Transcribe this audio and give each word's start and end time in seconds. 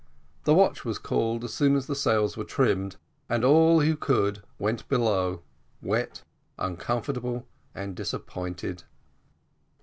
The 0.45 0.55
watch 0.55 0.83
was 0.83 0.97
called 0.97 1.43
as 1.43 1.53
soon 1.53 1.75
as 1.75 1.85
the 1.85 1.93
sails 1.93 2.35
were 2.35 2.43
trimmed, 2.43 2.95
and 3.29 3.45
all 3.45 3.81
who 3.81 3.95
could 3.95 4.41
went 4.57 4.89
below, 4.89 5.43
wet, 5.79 6.23
uncomfortable, 6.57 7.47
and 7.75 7.95
disappointed. 7.95 8.81